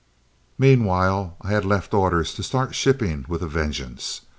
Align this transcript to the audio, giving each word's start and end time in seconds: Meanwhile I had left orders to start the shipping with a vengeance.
Meanwhile 0.57 1.37
I 1.41 1.49
had 1.51 1.63
left 1.63 1.93
orders 1.93 2.33
to 2.33 2.41
start 2.41 2.69
the 2.69 2.73
shipping 2.73 3.23
with 3.27 3.43
a 3.43 3.47
vengeance. 3.47 4.21